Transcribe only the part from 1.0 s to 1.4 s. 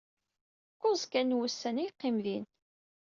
kan n